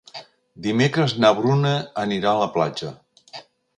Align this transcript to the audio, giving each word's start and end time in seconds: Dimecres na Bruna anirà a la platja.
Dimecres 0.67 1.13
na 1.25 1.31
Bruna 1.41 1.73
anirà 2.05 2.33
a 2.33 2.41
la 2.41 2.49
platja. 2.57 2.95